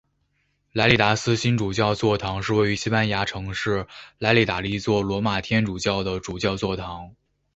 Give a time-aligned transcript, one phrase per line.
[0.71, 3.85] 莱里达新主教座堂是位于西班牙城市
[4.17, 7.15] 莱里达的一座罗马天主教的主教座堂。